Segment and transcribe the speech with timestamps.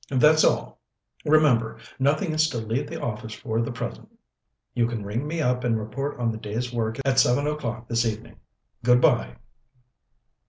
[0.09, 0.79] That's all.
[1.25, 4.09] Remember, nothing is to leave the office for the present.
[4.73, 8.03] You can ring me up and report on the day's work at seven o'clock this
[8.03, 8.37] evening.
[8.83, 9.35] Good bye."